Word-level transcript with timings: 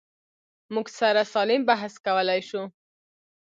موږ 0.73 0.87
سره 0.99 1.21
سالم 1.33 1.61
بحث 1.71 1.93
کولی 2.05 2.41
شو. 2.49 2.63